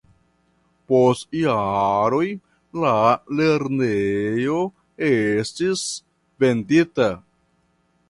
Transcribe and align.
Post 0.91 1.37
jaroj 1.39 2.23
la 2.85 2.95
lernejo 3.41 4.59
estis 5.13 5.89
vendita. 6.47 7.13